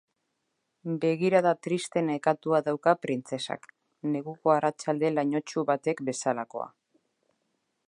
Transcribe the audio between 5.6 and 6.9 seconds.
batek bezalakoa.